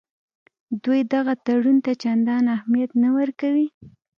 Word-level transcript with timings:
دوی 0.83 1.01
دغه 1.13 1.33
تړون 1.45 1.77
ته 1.85 1.91
چندان 2.03 2.43
اهمیت 2.57 2.91
نه 3.03 3.09
ورکوي. 3.17 3.67